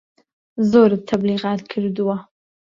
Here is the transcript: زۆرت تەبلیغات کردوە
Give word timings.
زۆرت 0.71 1.01
تەبلیغات 1.09 1.61
کردوە 1.71 2.17